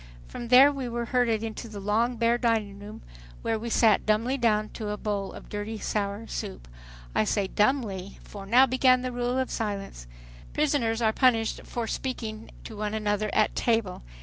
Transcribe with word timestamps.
From 0.27 0.47
there 0.47 0.71
we 0.71 0.89
were 0.89 1.05
herded 1.05 1.43
into 1.43 1.67
the 1.69 1.79
long 1.79 2.15
bare 2.15 2.39
dining 2.39 2.79
room 2.79 3.03
where 3.43 3.59
we 3.59 3.69
sat 3.69 4.03
dumbly 4.03 4.35
down 4.35 4.69
to 4.69 4.89
a 4.89 4.97
bowl 4.97 5.31
of 5.31 5.47
dirty 5.47 5.77
sour 5.77 6.25
soup. 6.25 6.67
I 7.13 7.23
say 7.23 7.45
dumbly—for 7.45 8.47
now 8.47 8.65
began 8.65 9.03
the 9.03 9.11
rule 9.11 9.37
of 9.37 9.51
silence. 9.51 10.07
Prisoners 10.53 11.03
are 11.03 11.13
punished 11.13 11.61
for 11.65 11.85
speaking 11.85 12.49
to 12.63 12.75
one 12.75 12.95
another 12.95 13.29
at 13.31 13.55
table. 13.55 14.01